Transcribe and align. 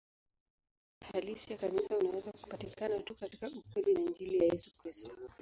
Umoja 1.01 1.07
halisi 1.13 1.51
wa 1.53 1.57
Kanisa 1.59 1.97
unaweza 1.97 2.31
kupatikana 2.31 2.99
tu 2.99 3.15
katika 3.15 3.47
ukweli 3.47 3.93
wa 3.93 4.01
Injili 4.01 4.37
ya 4.37 4.45
Yesu 4.45 4.77
Kristo. 4.77 5.11